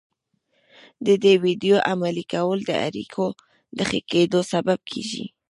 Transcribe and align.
د 1.05 1.07
دې 1.23 1.33
ويډيو 1.43 1.77
عملي 1.91 2.25
کول 2.33 2.59
د 2.65 2.71
اړيکو 2.87 3.27
د 3.77 3.79
ښه 3.89 3.99
کېدو 4.11 4.39
سبب 4.53 4.79
کېږي. 4.91 5.25